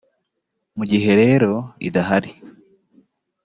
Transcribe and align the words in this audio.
mu 0.77 0.83
gihe 0.91 1.11
rero 1.21 1.51
idahari 1.87 2.31